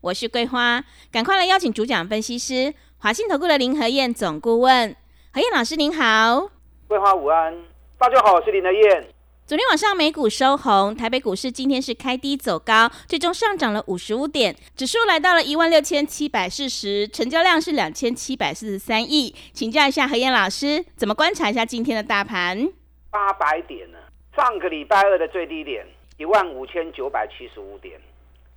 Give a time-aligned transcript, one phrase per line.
[0.00, 4.94] 我是桂花，赶快来邀请主讲分析师华信投顾的林和燕总顾问，
[5.32, 6.50] 何燕老师您好，
[6.86, 7.52] 桂花午安，
[7.98, 9.08] 大家好，我是林和燕。
[9.44, 19.34] 昨天晚上美股收红，台北股市今天是开低走高，最终上涨了五十五点，指数来到了一万六千七百四十，成交量是两千七百四十三亿。
[19.52, 22.70] 请教一下何燕老师，怎么观察一下今天的大盘？
[23.10, 23.98] 八百点呢？
[24.36, 25.84] 上个礼拜二的最低点
[26.18, 27.98] 一万五千九百七十五点，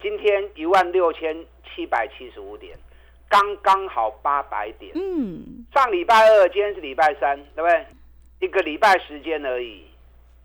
[0.02, 2.78] 今天一万六千七百七十五点，
[3.30, 4.92] 刚刚好八百点。
[4.96, 7.86] 嗯，上礼拜二，今天是礼拜三，对不对？
[8.40, 9.86] 一个礼拜时间而已，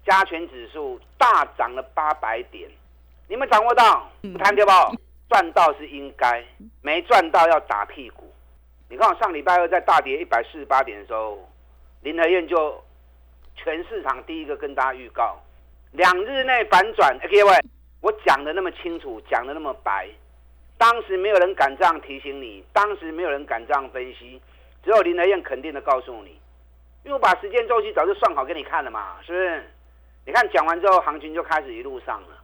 [0.05, 2.71] 加权指数大涨了八百点，
[3.29, 4.11] 你们掌握到？
[4.39, 4.71] 看对不？
[5.29, 6.45] 赚到是应该，
[6.83, 8.33] 没赚到要打屁股。
[8.89, 11.39] 你看我上礼拜二在大跌一百四十八点的时候，
[12.03, 12.83] 林和燕就。
[13.59, 15.43] 全市场第一个跟大家预告，
[15.93, 17.19] 两日内反转。
[17.21, 17.55] 各位，
[18.01, 20.09] 我讲的那么清楚，讲的那么白，
[20.79, 24.41] 当时没有人敢这样提醒你，当时没有人敢这样分析，
[24.85, 26.31] 只有林德燕肯定的告诉你，
[27.05, 29.65] 因为我把时间周期早就算好给你看了嘛，是不是？
[30.27, 32.37] 你看讲完之后，行情就开始一路上了，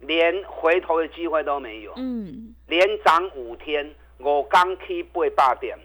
[0.00, 1.92] 连回头的机会都没有。
[1.96, 5.78] 嗯，连涨五天，我刚 K 八八点，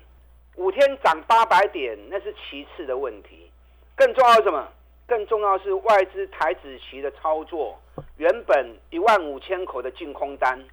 [0.55, 3.51] 五天涨八百点，那是其次的问题。
[3.95, 4.67] 更重要什么？
[5.05, 7.79] 更重要是外资台子期的操作，
[8.17, 10.63] 原本一万五千口的净空单，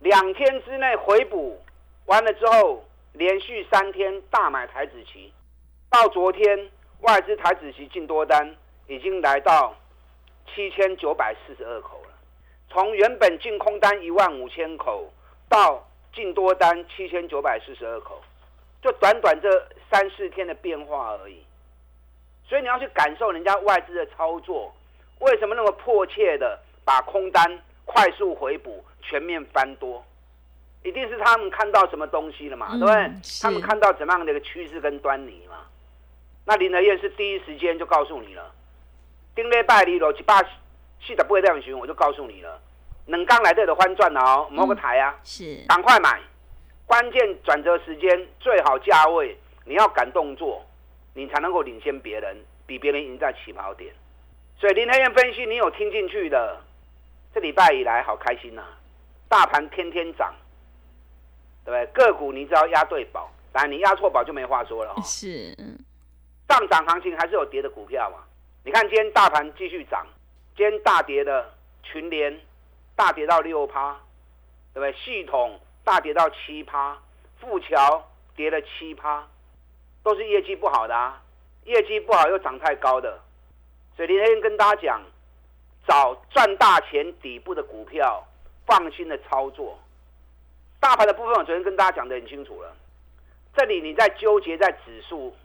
[0.00, 1.60] 两天之内回补
[2.06, 5.32] 完了之后，连续三天大买台子期，
[5.90, 8.56] 到昨天外资台子期净多单
[8.86, 9.74] 已经来到
[10.46, 12.10] 七千九百四十二口了。
[12.68, 15.10] 从原本净空单一万五千口
[15.48, 18.20] 到净多单七千九百四十二口，
[18.82, 21.42] 就短短这三四天的变化而已。
[22.50, 24.74] 所以你要去感受人家外资的操作，
[25.20, 27.48] 为什么那么迫切的把空单
[27.84, 30.04] 快速回补、全面翻多？
[30.82, 33.12] 一定是他们看到什么东西了嘛，对不对？
[33.40, 35.58] 他们看到怎么样的一个趋势跟端倪嘛？
[36.44, 38.50] 那林德燕是第一时间就告诉你了，
[39.36, 42.60] 丁力拜里罗七八四的不会这样我就告诉你了，
[43.06, 46.20] 冷刚来这的翻转了哦，某个台啊，是赶快买，
[46.84, 50.66] 关键转折时间最好价位，你要赶动作。
[51.14, 53.94] 你才能够领先别人，比别人赢在起跑点。
[54.58, 56.60] 所以林太燕分析，你有听进去的，
[57.34, 58.62] 这礼拜以来好开心呐！
[59.28, 60.34] 大盘天天涨，
[61.64, 62.04] 对不对？
[62.04, 64.94] 个股你只要压对宝，当然你压错宝就没话说了。
[65.02, 65.54] 是，
[66.48, 68.18] 上涨行情还是有跌的股票嘛？
[68.64, 70.06] 你看今天大盘继续涨，
[70.56, 72.38] 今天大跌的群联
[72.94, 73.98] 大跌到六趴，
[74.74, 74.92] 对不对？
[74.92, 76.98] 系统大跌到七趴，
[77.40, 78.06] 富桥
[78.36, 79.26] 跌了七趴。
[80.02, 81.20] 都是业绩不好的啊，
[81.64, 83.20] 业绩不好又涨太高的，
[83.96, 85.02] 所以林天跟大家讲，
[85.86, 88.26] 找赚大钱底部的股票，
[88.66, 89.78] 放心的操作。
[90.80, 92.74] 大盘的部分我昨天跟大家讲的很清楚了，
[93.54, 95.36] 这里你在纠结在指数，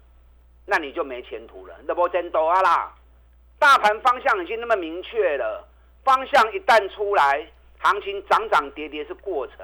[0.66, 1.76] 那你就没前途了。
[1.86, 2.96] 那不真多啊啦，
[3.60, 5.68] 大盘方向已经那么明确了，
[6.04, 7.46] 方向一旦出来，
[7.80, 9.58] 行情涨涨跌跌是过程。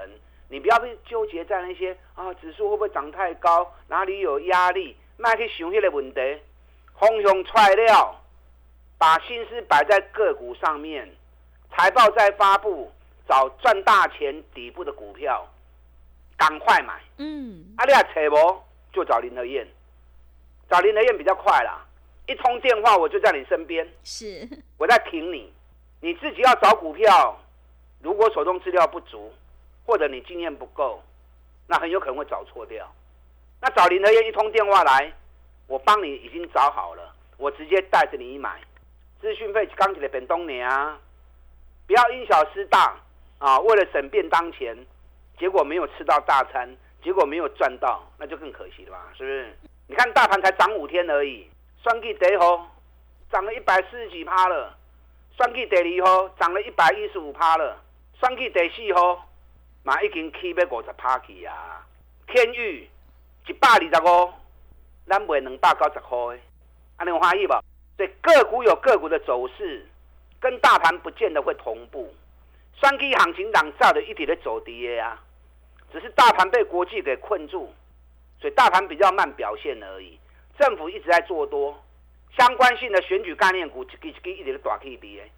[0.52, 3.72] 你不要去纠结在那些啊，指数会不会涨太高？
[3.88, 4.94] 哪里有压力？
[5.16, 6.20] 卖去想那个问题，
[6.98, 8.20] 方向出来了，
[8.98, 11.10] 把心思摆在个股上面。
[11.74, 12.92] 财报再发布，
[13.26, 15.48] 找赚大钱底部的股票，
[16.36, 17.00] 赶快买。
[17.16, 19.66] 嗯，啊你啊扯不就找林德燕，
[20.68, 21.82] 找林德燕比较快啦。
[22.26, 24.46] 一通电话我就在你身边，是
[24.76, 25.50] 我在挺你。
[26.02, 27.40] 你自己要找股票，
[28.02, 29.32] 如果手中资料不足。
[29.84, 31.02] 或者你经验不够，
[31.66, 32.90] 那很有可能会找错掉。
[33.60, 35.12] 那找林德燕一通电话来，
[35.66, 38.60] 我帮你已经找好了，我直接带着你买。
[39.20, 40.98] 资讯费刚起来本东年啊，
[41.86, 42.96] 不要因小失大
[43.38, 43.58] 啊！
[43.60, 44.76] 为了省便当钱，
[45.38, 46.68] 结果没有吃到大餐，
[47.04, 49.12] 结果没有赚到，那就更可惜了吧？
[49.16, 49.56] 是不是？
[49.86, 51.48] 你看大盘才涨五天而已，
[51.84, 52.38] 双 K 第一
[53.30, 54.76] 涨了一百四十几趴了，
[55.36, 57.80] 双 K 第二号涨了一百一十五趴了，
[58.18, 59.28] 双 K 第四号。
[59.82, 61.86] 嘛已经起要五十趴去啊！
[62.26, 62.88] 天宇
[63.46, 64.32] 一百二十五，
[65.06, 66.38] 咱卖两百九十块，
[66.96, 67.50] 安尼有欢喜无？
[67.96, 69.86] 所以个股有个股的走势，
[70.40, 72.14] 跟大盘不见得会同步。
[72.80, 75.22] 双 K 行情涨炸的一直在走跌啊，
[75.92, 77.72] 只是大盘被国际给困住，
[78.40, 80.18] 所以大盘比较慢表现而已。
[80.58, 81.80] 政府一直在做多，
[82.36, 85.30] 相关性的选举概念股，给给一点的短 K B A，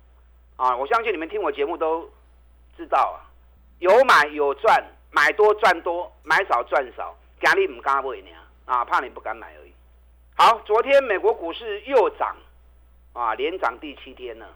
[0.56, 2.11] 啊，我相信你们听我节目都
[2.76, 3.19] 知道啊，
[3.79, 8.31] 有买有赚，买多赚多，买少赚少，压力唔敢买呢，
[8.65, 9.73] 啊，怕你不敢买而已。
[10.37, 12.37] 好，昨天美国股市又涨，
[13.12, 14.47] 啊，连涨第七天了，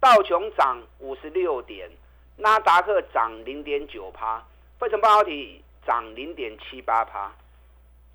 [0.00, 1.90] 道琼涨五十六点，
[2.36, 4.42] 纳达克涨零点九趴。
[4.78, 7.32] 汇成半导体涨零点七八趴，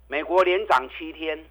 [0.08, 1.46] 美国连涨七天，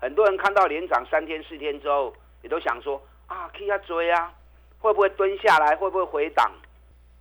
[0.00, 4.32] 很多人看到连涨三天四天之后，也都想说啊，可以要追啊，
[4.80, 6.50] 会不会蹲下来，会不会回档？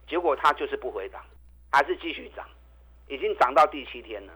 [0.07, 1.21] 结果它就是不回档，
[1.71, 2.48] 还是继续涨，
[3.07, 4.33] 已经涨到第七天了。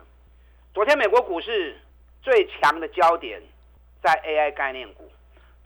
[0.74, 1.76] 昨天美国股市
[2.22, 3.42] 最强的焦点
[4.02, 5.10] 在 AI 概念股，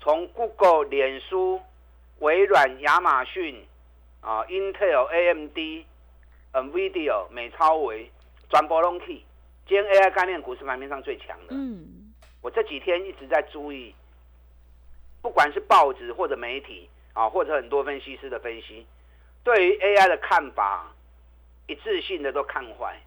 [0.01, 1.61] 从 Google、脸书、
[2.21, 3.67] 微软、亚马逊
[4.21, 5.87] 啊，Intel、AMD。
[6.53, 8.11] NVIDIA、美超维、
[8.49, 9.07] 转播隆 K，
[9.69, 11.49] 今天 AI 概念股是盘面上最强的。
[11.51, 13.95] 嗯，我这几天一直在注意，
[15.21, 18.87] 不管是报纸或者媒体啊，或者很多分析师的分析，
[19.47, 20.93] 对于 AI 的看法
[21.69, 23.01] 一致性的都看坏。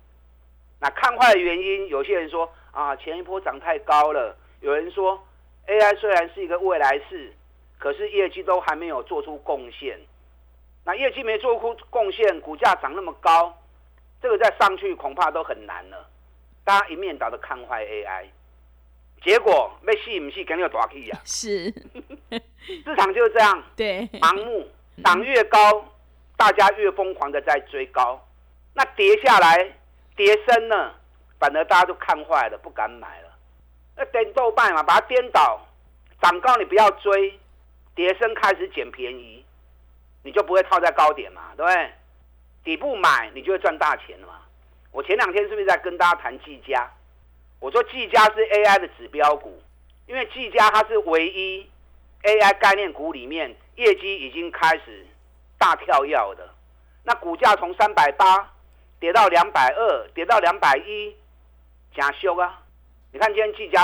[0.80, 5.22] 那看坏的原因，有些人说啊，前一波涨太高了；有人说
[5.68, 7.34] AI 虽然是一个未来式，
[7.78, 10.00] 可是业绩都还没有做出贡献。
[10.86, 13.54] 那业绩没做出贡献，股价涨那么高，
[14.22, 16.08] 这个再上去恐怕都很难了。
[16.64, 18.28] 大家一面倒的看坏 AI，
[19.22, 21.20] 结果被吸不吸，肯定要大起呀。
[21.26, 21.66] 是，
[22.64, 24.66] 市场就是这样，对，盲目
[25.04, 25.60] 涨越高，
[26.40, 28.26] 大家越疯狂的在追高。
[28.74, 29.74] 那跌下来，
[30.16, 30.96] 跌深了，
[31.38, 33.30] 反而大家都看坏了，不敢买了。
[33.98, 35.60] 那颠豆瓣嘛，把它颠倒，
[36.22, 37.38] 涨高你不要追，
[37.94, 39.44] 跌深开始捡便宜。
[40.24, 41.92] 你就不会套在高点嘛，对不对？
[42.64, 44.36] 底部买，你就会赚大钱了嘛。
[44.94, 46.90] 我前两天是不是在跟大家谈技嘉？
[47.60, 49.62] 我说技嘉是 AI 的指标股，
[50.08, 51.70] 因为技嘉它是唯一
[52.24, 55.06] AI 概念股里面业绩已经开始
[55.60, 56.50] 大跳跃的。
[57.04, 58.52] 那股价从三百八
[59.00, 61.16] 跌到两百二，跌到两百一，
[61.96, 62.62] 假修啊！
[63.12, 63.82] 你看今天技嘉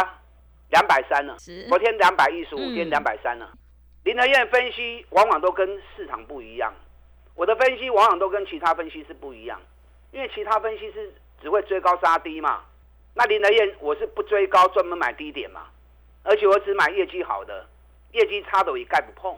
[0.69, 1.35] 两百三了，
[1.69, 3.49] 昨天两百一十五，今天两百三了。
[4.03, 6.73] 林德燕分析往往都跟市场不一样，
[7.33, 9.59] 我的分析往往都跟其他分析师不一样，
[10.11, 11.11] 因为其他分析师
[11.41, 12.61] 只会追高杀低嘛。
[13.15, 15.67] 那林德燕我是不追高，专门买低点嘛，
[16.23, 17.65] 而且我只买业绩好的，
[18.11, 19.35] 业绩差的我一概不碰，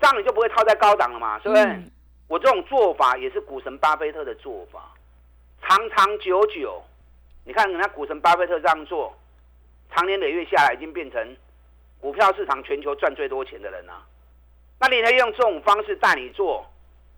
[0.00, 1.82] 这样你就不会套在高档了嘛，是不是？
[2.26, 4.92] 我这种做法也是股神巴菲特的做法，
[5.62, 6.82] 长长久久，
[7.44, 9.14] 你看人家股神巴菲特这样做，
[9.94, 11.36] 长年累月下来已经变成。
[12.00, 14.00] 股票市场全球赚最多钱的人啊，
[14.78, 16.64] 那你可以用这种方式带你做，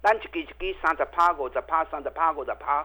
[0.00, 2.84] 单只给给三十趴五十趴三十趴五十趴，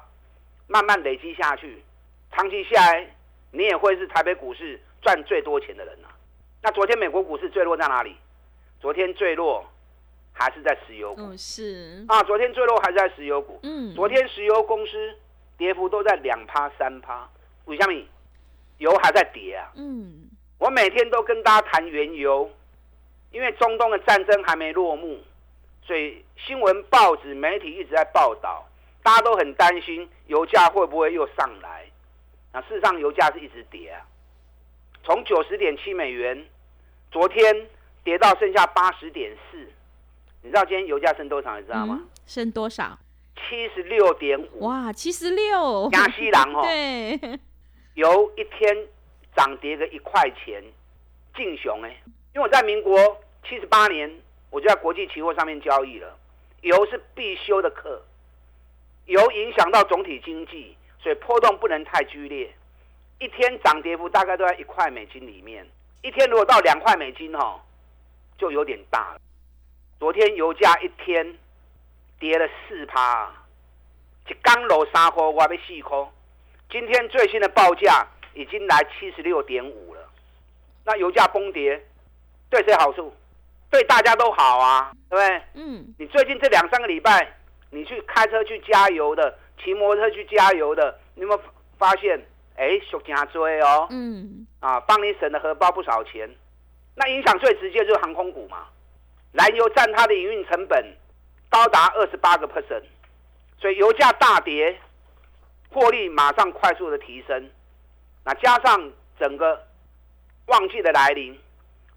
[0.68, 1.84] 慢慢累积下去，
[2.32, 3.08] 长期下来，
[3.50, 6.14] 你也会是台北股市赚最多钱的人啊。
[6.62, 8.16] 那昨天美国股市坠落在哪里？
[8.80, 9.66] 昨天坠落
[10.38, 11.22] 还是在石油股。
[11.22, 13.60] 嗯，是啊，昨天最弱还是在石油股。
[13.64, 15.16] 嗯，昨天石油公司
[15.58, 17.28] 跌幅都在两趴三趴。
[17.66, 18.06] 为什么？
[18.78, 19.72] 油还在跌啊。
[19.76, 20.30] 嗯。
[20.60, 22.50] 我每天都跟大家谈原油，
[23.32, 25.20] 因为中东的战争还没落幕，
[25.84, 28.68] 所以新闻、报纸、媒体一直在报道，
[29.04, 31.86] 大家都很担心油价会不会又上来。
[32.54, 34.02] 那事实上，油价是一直跌啊，
[35.04, 36.44] 从九十点七美元，
[37.12, 37.68] 昨天
[38.04, 39.68] 跌到剩下八十点四。
[40.48, 41.60] 你知道今天油价升多少？
[41.60, 42.02] 你知道吗？
[42.26, 42.98] 升多少？
[43.36, 44.66] 七十六点五。
[44.66, 45.90] 哇，七十六！
[45.92, 47.40] 亚西郎哦，对，
[47.94, 48.88] 油一天。
[49.36, 50.64] 涨跌个一块钱，
[51.36, 51.90] 劲雄哎！
[52.34, 52.98] 因为我在民国
[53.48, 54.12] 七十八年，
[54.50, 56.18] 我就在国际期货上面交易了。
[56.62, 58.02] 油是必修的课，
[59.06, 62.52] 油影响到总体经济，所以波动不能太剧烈。
[63.20, 65.64] 一天涨跌幅大概都在一块美金里面，
[66.02, 67.60] 一天如果到两块美金哦，
[68.40, 69.22] 就有点大了。
[70.00, 71.38] 昨天油价一天
[72.20, 73.32] 跌了四趴，
[74.30, 75.98] 一刚落三块，我要四块。
[76.70, 78.08] 今天最新的报价。
[78.34, 80.10] 已经来七十六点五了，
[80.86, 81.84] 那油价崩跌，
[82.52, 83.12] 对谁好处？
[83.72, 85.42] 对大家都好啊，对不对？
[85.56, 85.96] 嗯。
[85.98, 87.36] 你最近这两三个礼拜，
[87.72, 91.42] 你去开车去加油的，骑摩托车去加油的，你有没有
[91.80, 92.24] 发现？
[92.58, 93.88] 哎，小加追哦。
[93.90, 94.46] 嗯。
[94.60, 96.30] 啊，帮你省了荷包不少钱。
[96.94, 98.68] 那影响最直接就是航空股嘛，
[99.32, 100.96] 燃油占它的营运成本
[101.50, 102.84] 高达二十八个 percent，
[103.60, 104.80] 所以油价大跌，
[105.70, 107.50] 获利马上快速的提升。
[108.24, 109.66] 那加上整个
[110.48, 111.40] 旺季的来临，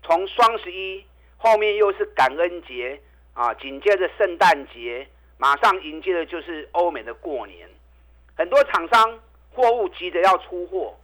[0.02, 1.04] 从双十一
[1.36, 3.00] 后面又是感恩节
[3.34, 5.08] 啊，紧接着圣诞节，
[5.38, 7.68] 马上迎接的就是欧美的过年，
[8.36, 9.18] 很多厂商
[9.52, 10.96] 货物急着要出货，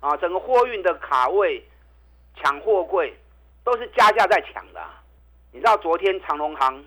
[0.00, 1.64] 啊，整个货运的卡位、
[2.36, 3.16] 抢货柜
[3.64, 4.80] 都是加价在抢的。
[5.52, 6.84] 你知道昨天长隆行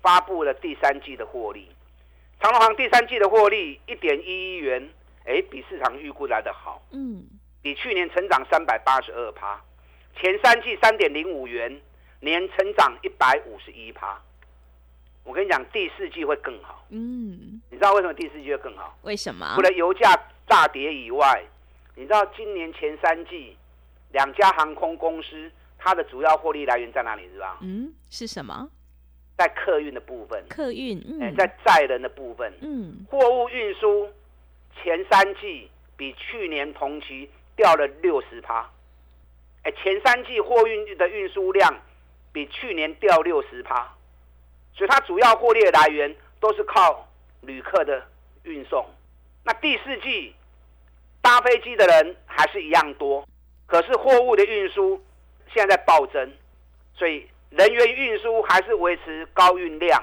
[0.00, 1.68] 发布了第三季的获利，
[2.40, 4.88] 长隆行第三季的获利一点一亿元，
[5.26, 7.24] 哎，比市场预估来的好，嗯，
[7.62, 9.60] 比去年成长三百八十二趴，
[10.16, 11.80] 前三季三点零五元，
[12.20, 14.20] 年成长一百五十一趴。
[15.24, 16.84] 我跟你讲，第四季会更好。
[16.90, 18.94] 嗯，你知道为什么第四季会更好？
[19.02, 19.54] 为什么？
[19.54, 20.14] 除了油价
[20.46, 21.42] 大跌以外，
[21.94, 23.56] 你知道今年前三季
[24.12, 25.50] 两家航空公司
[25.84, 27.28] 它的主要获利来源在哪里？
[27.30, 27.58] 是吧？
[27.60, 28.70] 嗯，是什么？
[29.36, 30.42] 在客运的部分。
[30.48, 34.08] 客运，嗯，在载人的部分，嗯，货物运输
[34.82, 38.66] 前三季比去年同期掉了六十趴。
[39.64, 41.78] 哎，前三季货运的运输量
[42.32, 43.92] 比去年掉六十趴。
[44.74, 47.06] 所以它主要获利的来源都是靠
[47.42, 48.02] 旅客的
[48.44, 48.86] 运送。
[49.44, 50.34] 那第四季
[51.20, 53.28] 搭飞机的人还是一样多，
[53.66, 55.00] 可是货物的运输
[55.54, 56.30] 现在在暴增，
[56.94, 60.02] 所以人员运输还是维持高运量，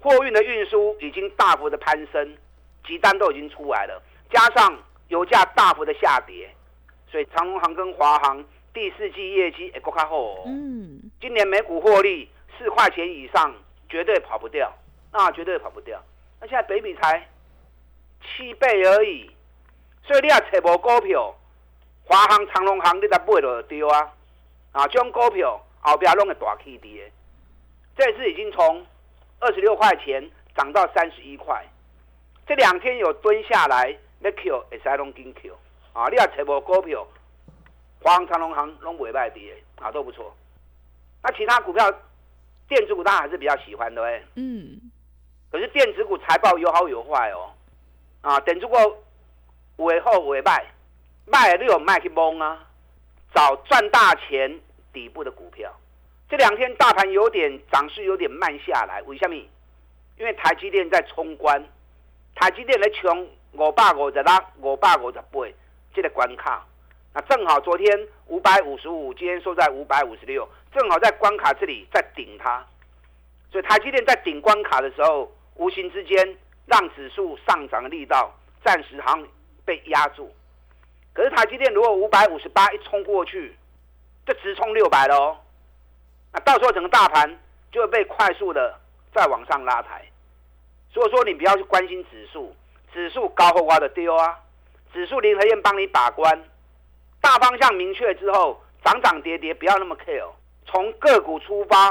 [0.00, 2.36] 货运的运输已经大幅的攀升，
[2.86, 4.76] 急单都已经出来了，加上
[5.06, 6.52] 油价大幅的下跌，
[7.10, 10.42] 所以长隆航跟华航第四季业绩也够看好。
[10.46, 12.28] 嗯，今年每股获利
[12.58, 13.54] 四块钱以上。
[13.90, 14.70] 绝对跑不掉，
[15.10, 15.98] 那绝对跑不掉。
[16.42, 17.26] 那现在北比才
[18.20, 19.30] 七倍而已，
[20.02, 21.34] 所以你要找无股票，
[22.04, 24.12] 华航、长隆航，你才买就丢啊！
[24.72, 27.10] 啊，这种股票后边拢个大起跌，
[27.96, 28.86] 这次已经从
[29.40, 31.64] 二十六块钱涨到三十一块，
[32.46, 35.56] 这两天有蹲下来，那 Q 也是拢紧 Q
[35.92, 36.08] 啊！
[36.08, 37.06] 你要找无股票，
[38.02, 40.34] 华航、长隆行拢袂卖跌啊，都不错。
[41.22, 41.92] 那其他股票？
[42.68, 44.78] 电子股大家还是比较喜欢的哎，嗯，
[45.50, 47.50] 可是电子股财报有好有坏哦，
[48.20, 48.78] 啊，等如果
[49.76, 50.66] 尾后尾卖，
[51.24, 52.67] 卖你有卖去蒙啊，
[53.38, 54.58] 找赚大钱
[54.92, 55.72] 底部的股票。
[56.28, 59.36] 这两天大盘有点涨势有点慢下来，为什么？
[60.16, 61.62] 因为台积电在冲关，
[62.34, 65.46] 台积电在冲五百五十六、五百五十八
[65.94, 66.66] 这个关卡，
[67.14, 70.46] 那正好昨天五百五十五，今天收在五百五十六。
[70.74, 72.66] 正好在关卡这里在顶它，
[73.52, 79.28] 所以台积电在顶关卡的时候，无形之间让指数上涨的力道暂时好像
[79.64, 80.34] 被压住。
[81.18, 83.52] 可是台积电如果五百五十八一冲过去，
[84.24, 85.36] 就直冲六百喽。
[86.32, 87.28] 那到时候整个大盘
[87.72, 88.78] 就会被快速的
[89.12, 90.06] 再往上拉抬。
[90.92, 92.54] 所以说你不要去关心指数，
[92.94, 94.38] 指数高或挖的丢啊，
[94.92, 96.40] 指数联合院帮你把关，
[97.20, 100.30] 大方向明确之后，涨涨跌跌不要那么 care。
[100.66, 101.90] 从个股出发，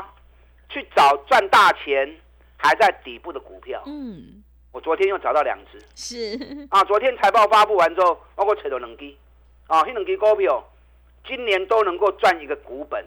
[0.70, 2.18] 去找赚大钱
[2.56, 3.84] 还在底部的股票。
[3.88, 4.37] 嗯，
[4.78, 5.84] 我昨天又找到两只。
[5.96, 9.12] 是啊，昨天财报发布完之后，包括扯到两支
[9.66, 10.64] 啊，那两支股票
[11.26, 13.04] 今年都能够赚一个股本，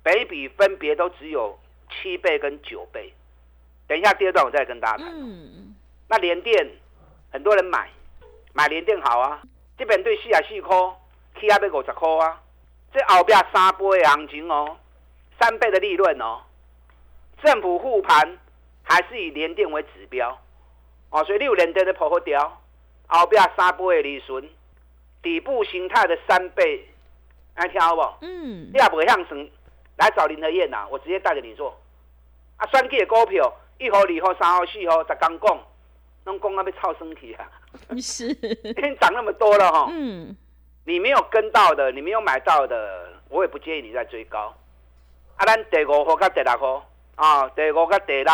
[0.00, 1.58] 北比分别都只有
[1.90, 3.12] 七倍跟九倍。
[3.88, 5.08] 等一下第二段我再跟大家谈。
[5.12, 5.74] 嗯，
[6.06, 6.70] 那联电
[7.32, 7.90] 很多人买，
[8.52, 9.42] 买联电好啊，
[9.76, 10.76] 这边对四啊四块，
[11.40, 12.40] 起啊要五十块啊，
[12.94, 14.76] 这后边三倍的行情哦。
[15.40, 16.42] 三倍的利润哦，
[17.42, 18.38] 政府护盘
[18.84, 20.38] 还是以联电为指标
[21.10, 22.60] 哦，所以你有连电的破获掉，
[23.06, 24.48] 后壁三倍的利润，
[25.22, 26.86] 底部形态的三倍，
[27.54, 28.02] 爱听好不？
[28.20, 29.50] 嗯，你也不会向省
[29.96, 31.76] 来找林德燕呐，我直接带着你做。
[32.56, 35.58] 啊，选计的股票一号、二号、三号、四号，才刚讲，
[36.24, 37.48] 拢讲啊要操身体啊，
[38.00, 38.26] 是，
[38.62, 39.88] 已经涨那么多了哈。
[39.90, 40.36] 嗯，
[40.84, 44.54] 你没有跟到的，你没有买到的，我也不建议你再追高。
[45.36, 48.32] 啊，咱第五号跟第六号啊，第五跟第六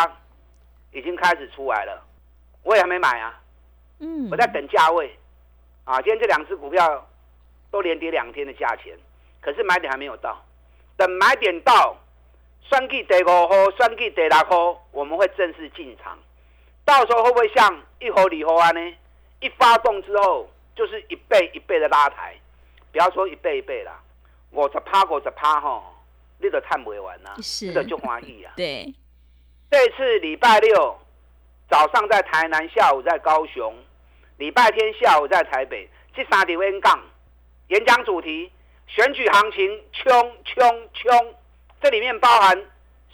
[0.93, 2.02] 已经开始出来了，
[2.64, 3.40] 我也还没买啊。
[4.00, 5.16] 嗯，我在等价位
[5.85, 6.02] 啊。
[6.02, 7.09] 今天这两只股票
[7.71, 8.99] 都连跌两天的价钱，
[9.40, 10.44] 可是买点还没有到。
[10.97, 11.97] 等买点到，
[12.62, 16.18] 算计第五号、算计第六号，我们会正式进场。
[16.85, 18.97] 到时候会不会像一号、二号安呢？
[19.40, 22.35] 一发动之后就是一倍一倍的拉抬，
[22.90, 24.00] 不要说一倍一倍啦，
[24.50, 25.85] 五十趴、五十趴吼。
[26.38, 27.30] 你都探不完呐，
[27.62, 28.52] 你都就欢喜啊。
[28.59, 28.92] 对，
[29.71, 30.99] 这次礼拜六
[31.75, 33.75] 早上在台南，下午在高雄，
[34.37, 37.00] 礼拜天下午在台北，这三条演讲，
[37.66, 38.49] 演讲主题
[38.87, 41.35] 选举行情冲冲冲，
[41.83, 42.57] 这里面包含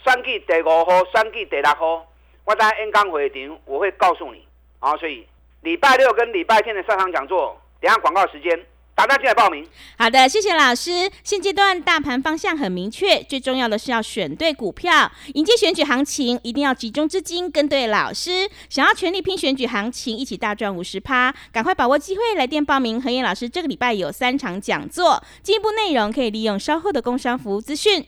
[0.05, 2.05] 选举第五号、选举第六号，
[2.45, 4.45] 我在演讲会场我会告诉你
[4.79, 4.95] 啊。
[4.97, 5.27] 所以
[5.61, 9.67] 礼拜六跟礼拜天的上场讲座，等下广告时间打电进来报名。
[9.97, 11.09] 好的，谢谢老师。
[11.23, 18.49] 现阶段大盘方向很明确，最重要的是要选对股票，迎接选举行情，一定要集中资金跟对老师。
[18.69, 23.01] 想要全力拼选举行情，一起大赚五十趴，赶快把握机会，来电报名。
[23.01, 28.05] 何燕老师这个礼拜有三场讲座，进一步内容可以利用稍后的工商服务资讯。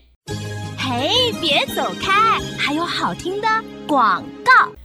[0.78, 3.48] 嘿，别走开，还有好听的
[3.88, 4.83] 广告。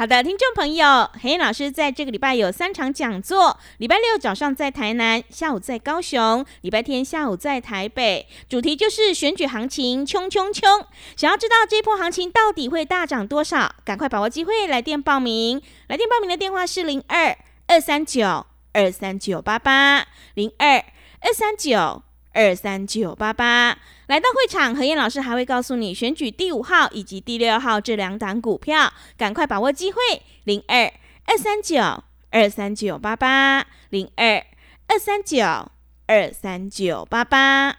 [0.00, 10.86] 好的，听众朋友，黑老师在这个礼拜有三场讲座，礼拜六早上在台南，下午在高雄，礼拜天下午在台北，主题就是选举行情，冲冲冲！
[11.18, 15.60] 想要知道这波行情到底会大涨多少，赶快把握机会来电报名。
[15.88, 20.82] 来电报名的电话是零二二三九二三九八八零二
[21.20, 22.02] 二三九。
[22.32, 23.76] 二三九八八，
[24.10, 29.98] 来到会场，何燕老师还会告诉你选举第五号以及第六号这两档股票，赶快把握机会，
[30.42, 30.92] 零二
[31.26, 34.44] 二三九二三九八八，零二
[34.88, 35.44] 二三九
[36.08, 37.76] 二三九八八。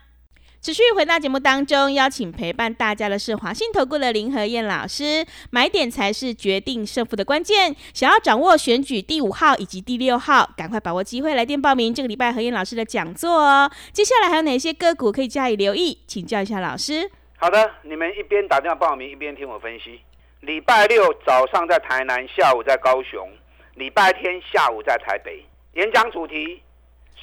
[0.62, 5.26] 持续回到节目当中，邀请陪伴大家的是华信投顾的林和燕老师。
[5.50, 7.76] 买点才是决定胜负的关键。
[7.96, 13.72] 想要掌握选举第五号以及第六号，赶快把握机会来电报名这个礼拜何燕老师的讲座哦。
[13.92, 15.98] 接下来还有哪些个股可以加以留意？
[16.06, 17.10] 请教一下老师。
[17.38, 20.00] 好的，你们一边打电话报名，一边听我分析。
[20.42, 23.28] 礼拜六早上在台南，下午在高雄；
[23.74, 25.44] 礼拜天下午在台北。
[25.74, 26.62] 演讲主题：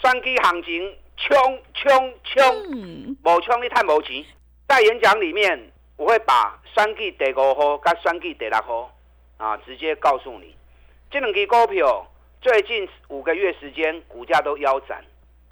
[0.03, 0.93] 双击行情。
[1.19, 3.17] 冲冲冲！
[3.25, 4.25] 无冲你太无钱。
[4.69, 8.95] 在演讲里面，我会把三季第五号跟三季第六号
[9.37, 10.55] 啊，直接告诉你。
[11.11, 12.07] 这两支股票
[12.41, 15.05] 最近五个月时间股价都腰斩，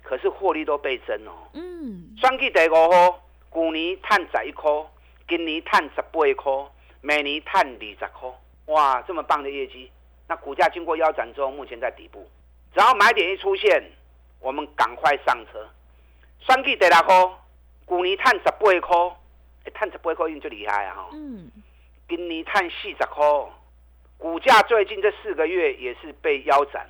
[0.03, 1.33] 可是获利都倍增哦。
[1.55, 2.15] 嗯。
[2.23, 3.21] 三季第五号，
[3.53, 4.71] 去年赚十一块，
[5.29, 6.53] 今年赚十八块，
[7.01, 8.31] 明年赚二十块。
[8.67, 9.91] 哇，这么棒的业绩！
[10.29, 12.25] 那股价经过腰斩之后，目前在底部，
[12.73, 13.83] 只要买点一出现。
[14.47, 15.69] 我们赶快上车，
[16.39, 17.17] 双季第六块，
[17.89, 19.17] 去年赚十八块，
[19.75, 20.95] 赚十八块已经最厉害啊！
[20.95, 21.51] 哈，嗯，
[22.09, 23.27] 今年赚四十块，
[24.17, 26.89] 股价最近这四个月也是被腰斩，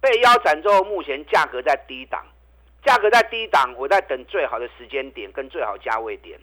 [0.00, 2.24] 被腰斩之后，目前价格在低档，
[2.84, 6.38] 价格在低档，我在等最好的时间点跟最好价位点，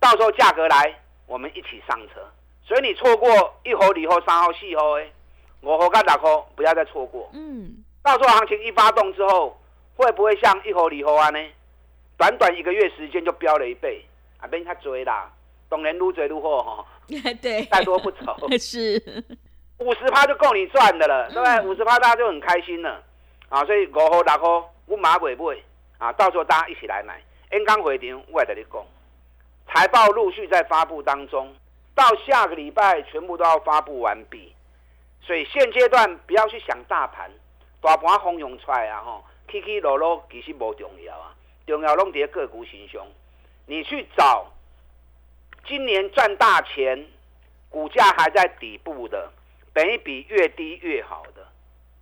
[0.00, 0.92] 到时候价格来，
[1.26, 2.28] 我们一起上车。
[2.64, 3.30] 所以你错过
[3.62, 5.08] 一号、二号、三号、四号，哎，
[5.60, 7.30] 五号跟六号不要再错过。
[7.32, 7.84] 嗯。
[8.00, 9.57] 到时候行情一发动之后，
[9.98, 11.38] 会不会像一盒、二盒啊呢？
[12.16, 14.04] 短短一个月时间就飙了一倍，
[14.38, 15.30] 啊，被他追啦！
[15.68, 16.86] 懂人撸追撸货哈，
[17.42, 18.34] 对，再多不愁。
[18.58, 19.00] 是
[19.78, 21.60] 五十趴就够你赚的了，对不对？
[21.68, 23.02] 五十趴大家就很开心了
[23.48, 23.64] 啊！
[23.64, 25.62] 所以五号、六号我马尾尾
[25.98, 27.20] 啊，到时候大家一起来买。
[27.50, 28.84] N 刚回电，我跟你讲，
[29.68, 31.54] 财报陆续在发布当中，
[31.94, 34.52] 到下个礼拜全部都要发布完毕，
[35.22, 37.30] 所以现阶段不要去想大盘。
[37.80, 39.00] 大盘汹涌出来啊！
[39.04, 41.34] 吼，起起落落其实无重要啊，
[41.66, 43.06] 重要拢在个股身上。
[43.66, 44.50] 你去找
[45.66, 47.06] 今年赚大钱、
[47.68, 49.30] 股价还在底部的，
[49.74, 51.46] 等一比越低越好的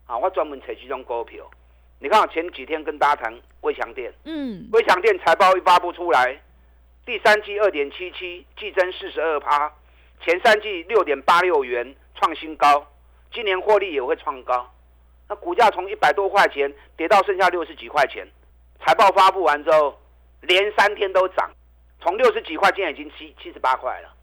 [0.07, 0.17] 啊！
[0.17, 1.45] 我专门采取这种股票。
[1.99, 6.41] 你看，我前几天跟大家谈微强电，嗯，微强电财报一发布出来，
[7.05, 9.73] 第三季二点七七，季增四十二趴，
[10.21, 12.87] 前三季六点八六元创新高，
[13.33, 14.71] 今年获利也会创高。
[15.29, 18.27] 那股价从一百多块钱跌到剩下六十几块钱，
[18.81, 19.99] 财报发布完之后，
[20.43, 21.51] 连三天都涨，
[22.01, 24.15] 从六十几块钱已经七七十八块了。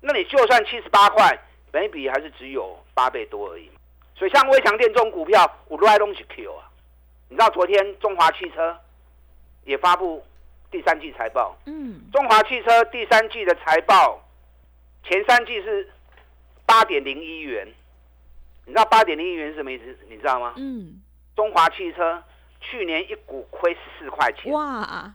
[0.00, 1.36] 那你就算七十八块，
[1.72, 3.68] 每笔还是只有八倍多而已。
[4.14, 6.70] 所以像微强电这种股票，我都爱东西 Q 啊。
[7.28, 8.78] 你知道昨天中华汽车
[9.64, 10.24] 也发布
[10.70, 14.22] 第三季财报，嗯，中华汽车第三季的财报，
[15.02, 15.88] 前三季是
[16.64, 17.66] 八点零一元。
[18.68, 19.98] 你知道八点零一元是什么意思？
[20.10, 20.52] 你知道吗？
[20.58, 21.00] 嗯，
[21.34, 22.22] 中华汽车
[22.60, 24.52] 去年一股亏十四块钱。
[24.52, 25.14] 哇！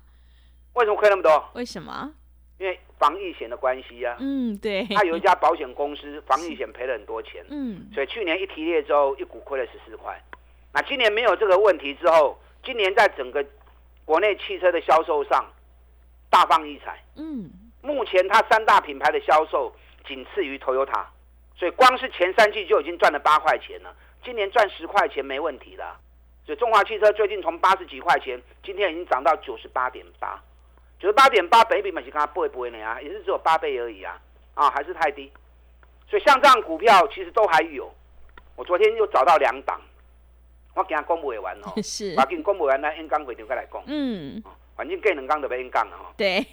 [0.74, 1.50] 为什么亏那么多？
[1.54, 2.12] 为什么？
[2.58, 4.18] 因为防疫险的关系啊。
[4.20, 4.88] 嗯，对。
[4.88, 7.46] 他有一家保险公司，防疫险赔了很多钱。
[7.50, 7.88] 嗯。
[7.94, 10.20] 所以去年一提列之后，一股亏了十四块。
[10.74, 13.46] 那今年没有这个问题之后，今年在整个
[14.04, 15.46] 国内汽车的销售上
[16.32, 17.00] 大放异彩。
[17.18, 17.52] 嗯。
[17.84, 19.72] 目前它三大品牌的销售
[20.08, 21.06] 仅次于 Toyota。
[21.56, 25.86] 所以光是前三季就已经赚了八块钱了，今年赚十块钱没问题的。
[26.46, 30.42] 所以中华汽车最近从八十几块钱，今天已经涨到九十八点八，
[31.00, 34.20] 九十八点八，北比美是刚刚不会不会呢啊，也是只有八倍而已啊，
[34.56, 35.32] 啊还是太低。
[36.10, 37.90] 所以像这样股票其实都还有，
[38.56, 39.80] 我昨天又找到两档，
[40.76, 44.44] 我给他公布完哦， 是，我给你公布完来 N 钢回头再来讲，嗯，
[44.76, 46.46] 反正更能钢的被 N 钢了哈，对，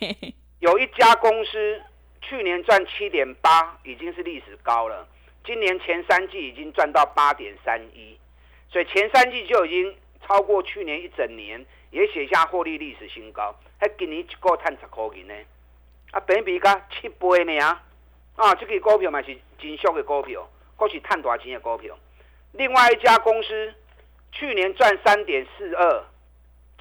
[0.61, 1.83] 有一家公司。
[2.23, 5.07] 去年赚七点八，已经是历史高了。
[5.45, 8.19] 今年前三季已经赚到八点三一，
[8.71, 13.55] 所以前三季就已经超过去年一整年，也写下获利历史新高。
[13.79, 15.35] 还今年一个探十块钱呢，
[16.11, 17.83] 啊，本比加七倍呢啊！
[18.37, 21.99] 啊，这个股票嘛是真俗的股票，或是探大钱的股票。
[22.53, 23.75] 另外一家公司
[24.33, 26.05] 去年赚三点四二，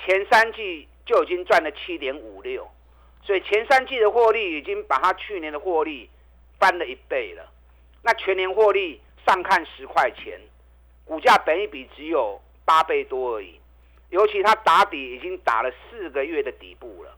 [0.04, 2.70] 前三季就已经赚了七点五六，
[3.22, 6.10] 所以前三季的获利已经把它去年的获利
[6.60, 7.46] 翻了一倍了。
[8.02, 10.40] 那全年获利上看十块钱，
[11.06, 13.60] 股价本一比只有八倍多而已。
[14.10, 17.16] 尤其它打底已经打了四个月的底部了，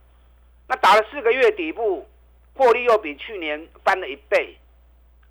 [0.67, 2.05] 那打了四个月底部，
[2.53, 4.57] 获利又比去年翻了一倍。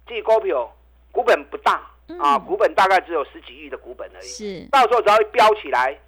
[0.07, 0.75] 这股票
[1.13, 1.83] 股本不大
[2.19, 4.27] 啊，股本大概只有十几亿的股本而已。
[4.27, 5.99] 是，到时候只要一飙起来，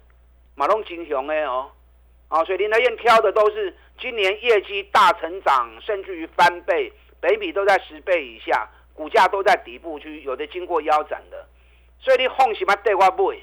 [0.55, 1.69] 马龙金雄哎哦，
[2.33, 6.91] 啊，所以林德燕挑的都是今年业绩大成长，甚至于翻倍，
[7.21, 8.67] 北比都在十倍以下。
[8.95, 11.47] 股价都在底部区，有的经过腰斩的，
[11.99, 13.35] 所以你放心嘛，对我买，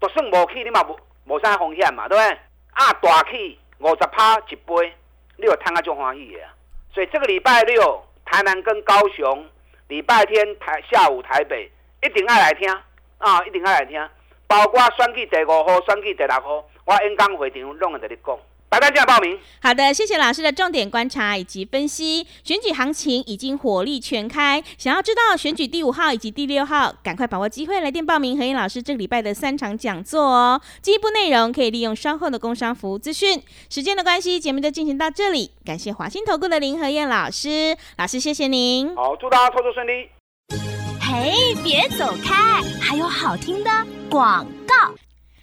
[0.00, 2.38] 就算无去，你嘛无无啥风险嘛，对不对？
[2.72, 4.92] 啊，大去五十趴一杯，
[5.36, 6.40] 你有摊个就欢喜的。
[6.92, 9.46] 所以这个礼拜六，台南跟高雄，
[9.86, 11.70] 礼拜天台下午台北，
[12.02, 12.68] 一定爱来听
[13.18, 14.10] 啊，一定爱来听。
[14.48, 18.34] 包括选举第五号、选举第六号，我演讲会场拢会跟你讲。
[18.70, 19.38] 大家进来报名。
[19.60, 22.26] 好的，谢谢老师的重点观察以及分析。
[22.42, 30.58] 选举行情已经火力全开，想要知道选举第五号以及第六号，赶快把握机会来电报名何燕老师这个礼拜的三场讲座哦。
[30.80, 33.42] 进一步内容可以利用稍后的工商服务资讯。
[33.68, 35.50] 时间的关系，节目就进行到这里。
[35.66, 38.96] 感谢华兴投顾的林何燕老师，老师谢谢您。
[38.96, 40.08] 好，祝大家操作顺利。
[41.00, 43.70] 嘿，别走开，还有好听的
[44.10, 44.94] 广告。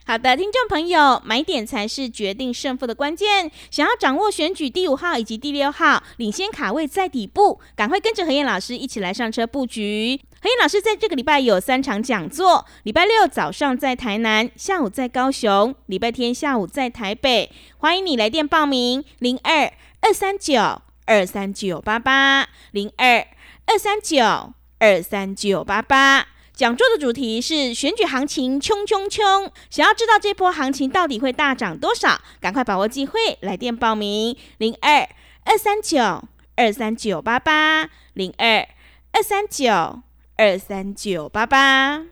[0.07, 3.49] 好的，听众朋友，买点才是决定胜负的关键。
[3.71, 10.21] 想要掌握选举第五号以及第六号领先卡位在底部，赶快跟着何燕老师一起来上车布局。
[10.39, 17.51] 何燕老师在这个礼拜有三场讲座：礼拜六早上在台南，下午在高雄，礼拜天下午在台北。
[17.79, 23.25] 欢迎你来电报名：零二二三九二三九八八零二
[23.65, 26.27] 二三九二三九八八。
[26.55, 35.01] 讲座的主题是选举行情冲冲冲，想要知道这波行情到底会大涨多少，赶快把握机会来电报名零二
[35.43, 35.99] 二三九
[36.55, 38.65] 二三九八八零二
[39.11, 39.69] 二三九
[40.37, 42.05] 二三九八八。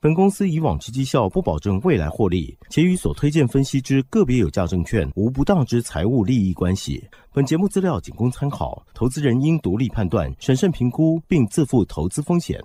[0.00, 7.04] 本公司以往之绩效不保证未来获利，且与所推荐分析之个别有价证券无不当之财务利益关系。
[7.32, 12.62] 本节目资料仅供参考，投资人应独立判断、审慎评估，并自负投资风险。